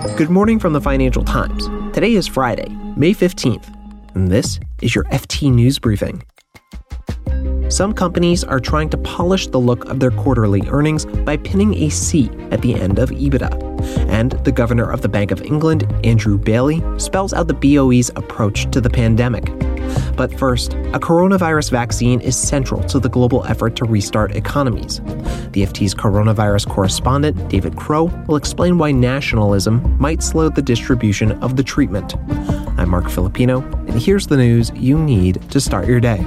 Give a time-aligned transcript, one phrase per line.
[0.00, 1.66] Good morning from the Financial Times.
[1.92, 3.68] Today is Friday, May 15th,
[4.14, 6.22] and this is your FT News Briefing.
[7.68, 11.90] Some companies are trying to polish the look of their quarterly earnings by pinning a
[11.90, 14.08] C at the end of EBITDA.
[14.08, 18.70] And the governor of the Bank of England, Andrew Bailey, spells out the BOE's approach
[18.70, 19.52] to the pandemic.
[20.16, 25.00] But first, a coronavirus vaccine is central to the global effort to restart economies.
[25.52, 31.56] The FT's coronavirus correspondent, David Crow, will explain why nationalism might slow the distribution of
[31.56, 32.16] the treatment.
[32.78, 36.24] I'm Marc Filippino, and here's the news you need to start your day.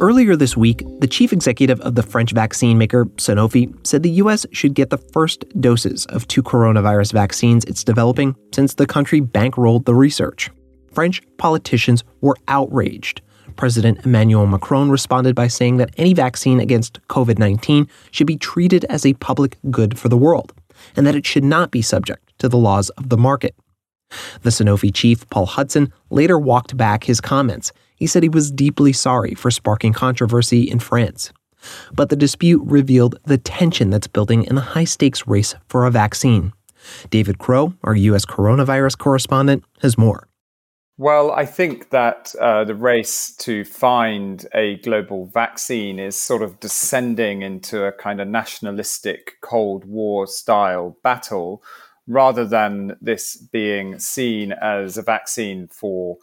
[0.00, 4.46] Earlier this week, the chief executive of the French vaccine maker Sanofi said the U.S.
[4.52, 9.86] should get the first doses of two coronavirus vaccines it's developing since the country bankrolled
[9.86, 10.50] the research.
[10.92, 13.20] French politicians were outraged.
[13.56, 18.84] President Emmanuel Macron responded by saying that any vaccine against COVID 19 should be treated
[18.84, 20.52] as a public good for the world,
[20.96, 23.54] and that it should not be subject to the laws of the market.
[24.42, 27.72] The Sanofi chief, Paul Hudson, later walked back his comments.
[27.96, 31.32] He said he was deeply sorry for sparking controversy in France.
[31.92, 35.90] But the dispute revealed the tension that's building in the high stakes race for a
[35.90, 36.52] vaccine.
[37.10, 38.24] David Crow, our U.S.
[38.24, 40.27] coronavirus correspondent, has more.
[41.00, 46.58] Well, I think that uh, the race to find a global vaccine is sort of
[46.58, 51.62] descending into a kind of nationalistic Cold War style battle
[52.08, 56.18] rather than this being seen as a vaccine for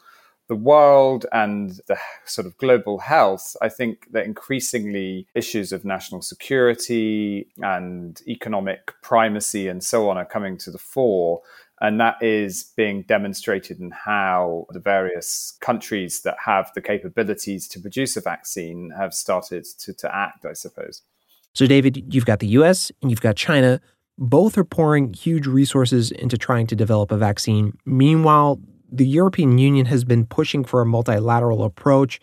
[0.48, 6.22] the world and the sort of global health, I think that increasingly issues of national
[6.22, 11.42] security and economic primacy and so on are coming to the fore.
[11.82, 17.80] And that is being demonstrated in how the various countries that have the capabilities to
[17.80, 21.02] produce a vaccine have started to, to act, I suppose.
[21.54, 23.82] So, David, you've got the US and you've got China.
[24.18, 27.78] Both are pouring huge resources into trying to develop a vaccine.
[27.86, 28.60] Meanwhile,
[28.90, 32.22] the European Union has been pushing for a multilateral approach.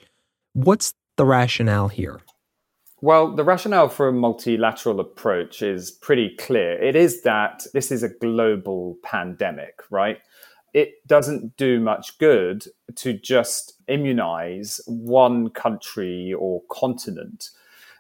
[0.55, 2.21] What's the rationale here?
[3.03, 6.81] Well, the rationale for a multilateral approach is pretty clear.
[6.81, 10.21] It is that this is a global pandemic, right?
[10.73, 12.65] It doesn't do much good
[12.95, 17.51] to just immunize one country or continent.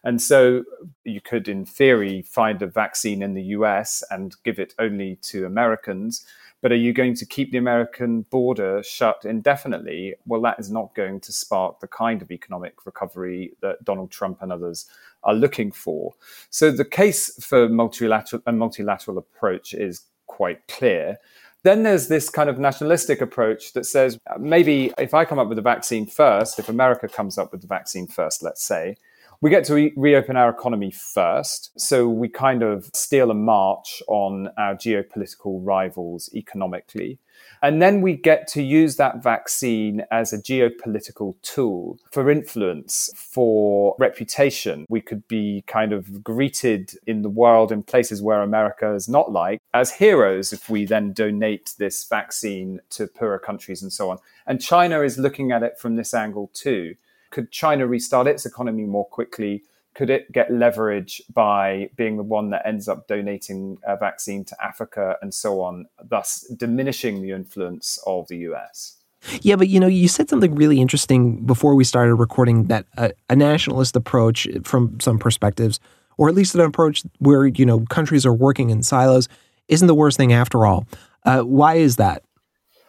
[0.04, 0.62] And so
[1.02, 5.46] you could, in theory, find a vaccine in the US and give it only to
[5.46, 6.24] Americans
[6.62, 10.14] but are you going to keep the American border shut indefinitely?
[10.24, 14.38] Well, that is not going to spark the kind of economic recovery that Donald Trump
[14.40, 14.86] and others
[15.24, 16.14] are looking for.
[16.50, 21.18] So the case for multilateral a multilateral approach is quite clear.
[21.64, 25.48] Then there's this kind of nationalistic approach that says uh, maybe if I come up
[25.48, 28.96] with a vaccine first, if America comes up with the vaccine first, let's say,
[29.42, 31.78] we get to re- reopen our economy first.
[31.78, 37.18] So we kind of steal a march on our geopolitical rivals economically.
[37.60, 43.96] And then we get to use that vaccine as a geopolitical tool for influence, for
[43.98, 44.86] reputation.
[44.88, 49.32] We could be kind of greeted in the world in places where America is not
[49.32, 54.18] like as heroes if we then donate this vaccine to poorer countries and so on.
[54.46, 56.94] And China is looking at it from this angle too
[57.32, 59.64] could China restart its economy more quickly?
[59.94, 64.64] Could it get leverage by being the one that ends up donating a vaccine to
[64.64, 68.98] Africa and so on, thus diminishing the influence of the US?
[69.40, 73.12] Yeah, but you know, you said something really interesting before we started recording that a,
[73.30, 75.78] a, nationalist approach from some perspectives,
[76.16, 79.28] or at least an approach where, you know, countries are working in silos,
[79.68, 80.86] isn't the worst thing after all.
[81.24, 82.24] Uh, why is that?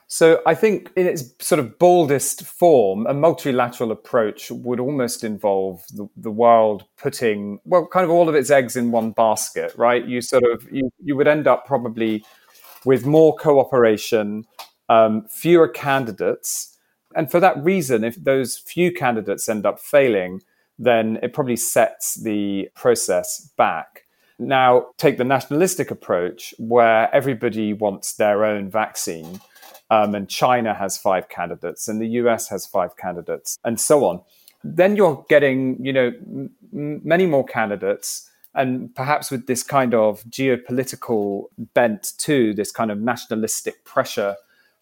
[0.07, 5.83] So I think in its sort of baldest form, a multilateral approach would almost involve
[5.91, 10.05] the, the world putting, well, kind of all of its eggs in one basket, right?
[10.05, 12.23] You sort of, you, you would end up probably
[12.85, 14.45] with more cooperation,
[14.89, 16.77] um, fewer candidates.
[17.15, 20.41] And for that reason, if those few candidates end up failing,
[20.77, 24.05] then it probably sets the process back.
[24.39, 29.39] Now, take the nationalistic approach where everybody wants their own vaccine
[29.93, 34.21] um, and China has five candidates, and the US has five candidates, and so on.
[34.63, 36.49] Then you're getting, you know, m-
[37.03, 42.99] many more candidates, and perhaps with this kind of geopolitical bent too, this kind of
[42.99, 44.35] nationalistic pressure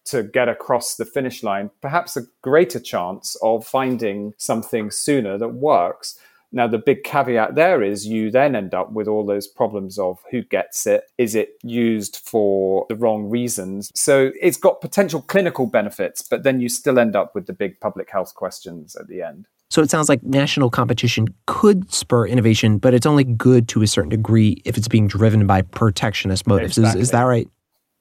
[0.04, 5.48] to get across the finish line, perhaps a greater chance of finding something sooner that
[5.48, 6.18] works.
[6.52, 10.18] Now, the big caveat there is you then end up with all those problems of
[10.30, 13.90] who gets it, is it used for the wrong reasons?
[13.94, 17.80] So it's got potential clinical benefits, but then you still end up with the big
[17.80, 19.48] public health questions at the end.
[19.70, 23.86] So it sounds like national competition could spur innovation, but it's only good to a
[23.86, 26.76] certain degree if it's being driven by protectionist motives.
[26.76, 27.00] Exactly.
[27.00, 27.48] Is, is that right?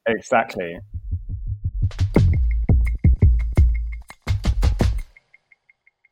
[0.05, 0.77] Exactly.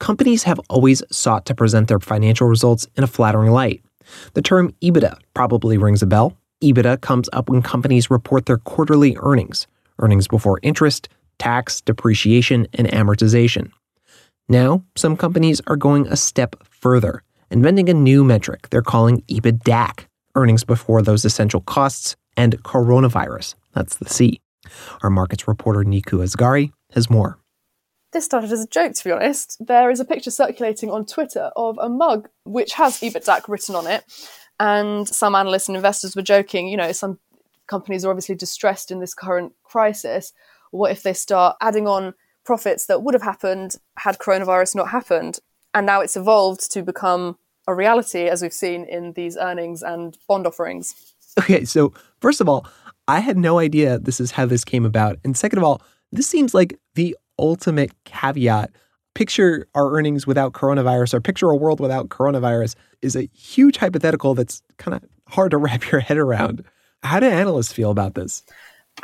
[0.09, 3.83] Companies have always sought to present their financial results in a flattering light.
[4.33, 6.35] The term EBITDA probably rings a bell.
[6.63, 9.67] EBITDA comes up when companies report their quarterly earnings,
[9.99, 13.69] earnings before interest, tax, depreciation, and amortization.
[14.47, 17.21] Now, some companies are going a step further,
[17.51, 23.97] inventing a new metric they're calling EBITDAC, earnings before those essential costs, and coronavirus, that's
[23.97, 24.41] the C.
[25.03, 27.38] Our markets reporter Nikou Asgari has more.
[28.11, 29.57] This started as a joke, to be honest.
[29.59, 33.87] There is a picture circulating on Twitter of a mug which has EBITDAC written on
[33.87, 34.03] it.
[34.59, 37.19] And some analysts and investors were joking, you know, some
[37.67, 40.33] companies are obviously distressed in this current crisis.
[40.71, 42.13] What if they start adding on
[42.49, 45.37] profits that would have happened had coronavirus not happened.
[45.75, 50.17] And now it's evolved to become a reality, as we've seen in these earnings and
[50.27, 51.13] bond offerings.
[51.39, 52.65] Okay, so first of all,
[53.07, 55.19] I had no idea this is how this came about.
[55.23, 58.71] And second of all, this seems like the ultimate caveat.
[59.15, 64.35] Picture our earnings without coronavirus or picture a world without coronavirus is a huge hypothetical
[64.35, 66.63] that's kind of hard to wrap your head around.
[67.03, 68.43] How do analysts feel about this?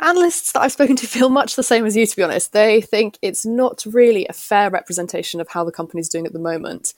[0.00, 2.52] analysts that I've spoken to feel much the same as you, to be honest.
[2.52, 6.38] They think it's not really a fair representation of how the company's doing at the
[6.38, 6.94] moment,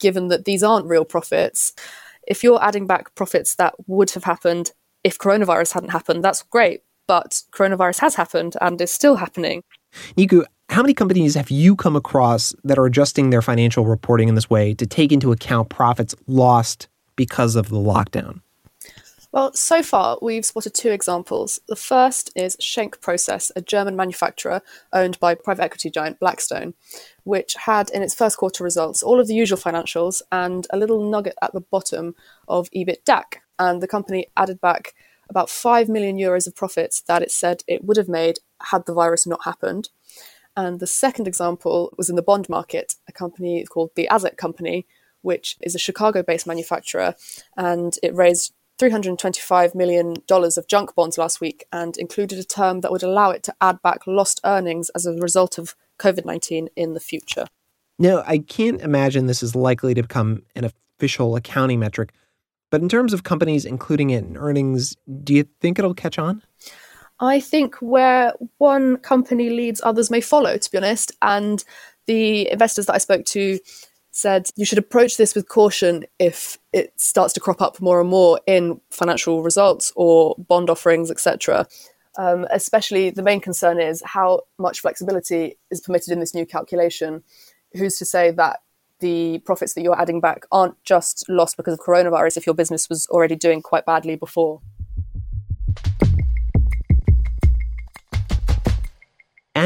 [0.00, 1.72] given that these aren't real profits.
[2.26, 4.72] If you're adding back profits that would have happened
[5.04, 6.82] if coronavirus hadn't happened, that's great.
[7.06, 9.62] But coronavirus has happened and is still happening.
[10.16, 14.34] Nikou, how many companies have you come across that are adjusting their financial reporting in
[14.34, 18.40] this way to take into account profits lost because of the lockdown?
[19.32, 21.60] Well, so far we've spotted two examples.
[21.68, 26.74] The first is Schenck Process, a German manufacturer owned by private equity giant Blackstone,
[27.24, 31.10] which had in its first quarter results all of the usual financials and a little
[31.10, 32.14] nugget at the bottom
[32.48, 33.40] of EBITDAC.
[33.58, 34.94] And the company added back
[35.28, 38.38] about 5 million euros of profits that it said it would have made
[38.70, 39.90] had the virus not happened.
[40.56, 44.86] And the second example was in the bond market, a company called the Azek Company,
[45.22, 47.14] which is a Chicago based manufacturer,
[47.56, 52.92] and it raised $325 million of junk bonds last week and included a term that
[52.92, 56.92] would allow it to add back lost earnings as a result of COVID 19 in
[56.94, 57.46] the future.
[57.98, 62.12] Now, I can't imagine this is likely to become an official accounting metric,
[62.70, 66.42] but in terms of companies including it in earnings, do you think it'll catch on?
[67.20, 71.12] I think where one company leads, others may follow, to be honest.
[71.22, 71.64] And
[72.06, 73.58] the investors that I spoke to
[74.10, 78.08] said you should approach this with caution if it starts to crop up more and
[78.08, 81.66] more in financial results or bond offerings, etc.
[82.18, 87.22] Um, especially the main concern is how much flexibility is permitted in this new calculation.
[87.74, 88.60] Who's to say that
[89.00, 92.88] the profits that you're adding back aren't just lost because of coronavirus if your business
[92.88, 94.62] was already doing quite badly before?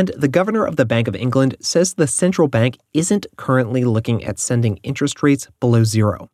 [0.01, 4.25] And the governor of the Bank of England says the central bank isn't currently looking
[4.25, 6.31] at sending interest rates below zero.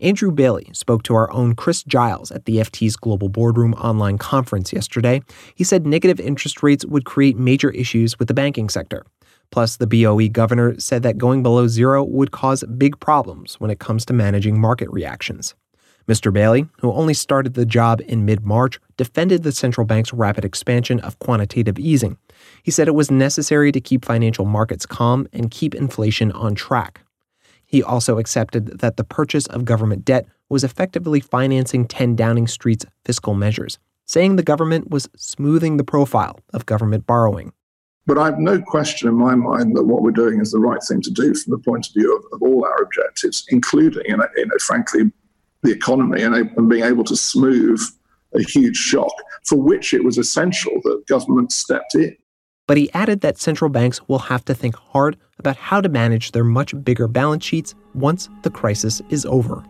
[0.00, 4.70] Andrew Bailey spoke to our own Chris Giles at the FT's Global Boardroom online conference
[4.70, 5.22] yesterday.
[5.54, 9.06] He said negative interest rates would create major issues with the banking sector.
[9.50, 13.78] Plus, the BOE governor said that going below zero would cause big problems when it
[13.78, 15.54] comes to managing market reactions.
[16.08, 16.32] Mr.
[16.32, 21.00] Bailey, who only started the job in mid March, defended the central bank's rapid expansion
[21.00, 22.16] of quantitative easing.
[22.62, 27.00] He said it was necessary to keep financial markets calm and keep inflation on track.
[27.64, 32.86] He also accepted that the purchase of government debt was effectively financing 10 Downing Street's
[33.04, 37.52] fiscal measures, saying the government was smoothing the profile of government borrowing.
[38.06, 40.80] But I have no question in my mind that what we're doing is the right
[40.80, 44.16] thing to do from the point of view of, of all our objectives, including, you
[44.16, 45.10] know, you know frankly,
[45.66, 47.80] the economy and, and being able to smooth
[48.34, 49.12] a huge shock
[49.44, 52.16] for which it was essential that government stepped in.
[52.66, 56.32] But he added that central banks will have to think hard about how to manage
[56.32, 59.62] their much bigger balance sheets once the crisis is over.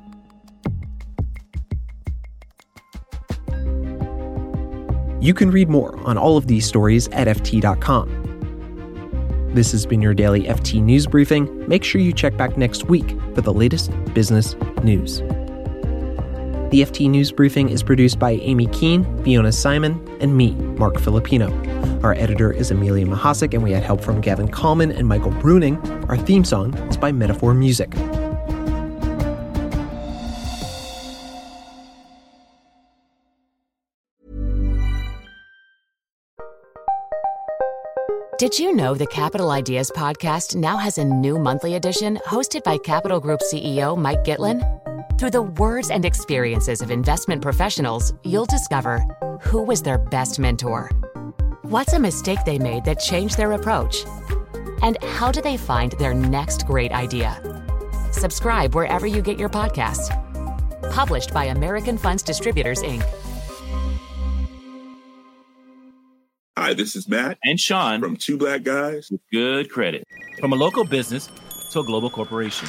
[5.20, 8.24] You can read more on all of these stories at FT.com.
[9.54, 11.66] This has been your daily FT News Briefing.
[11.66, 15.22] Make sure you check back next week for the latest business news.
[16.70, 21.52] The FT News Briefing is produced by Amy Keene, Fiona Simon, and me, Marc Filippino.
[22.02, 25.78] Our editor is Amelia Mahasik, and we had help from Gavin Kallman and Michael Bruning.
[26.08, 27.90] Our theme song is by Metaphor Music.
[38.38, 42.76] Did you know the Capital Ideas podcast now has a new monthly edition hosted by
[42.76, 44.75] Capital Group CEO Mike Gitlin?
[45.18, 49.02] Through the words and experiences of investment professionals, you'll discover
[49.40, 50.90] who was their best mentor,
[51.62, 54.04] what's a mistake they made that changed their approach,
[54.82, 57.40] and how do they find their next great idea.
[58.12, 60.10] Subscribe wherever you get your podcasts.
[60.92, 63.02] Published by American Funds Distributors, Inc.
[66.58, 70.04] Hi, this is Matt and Sean from Two Black Guys with Good Credit.
[70.40, 71.30] From a local business
[71.70, 72.68] to a global corporation.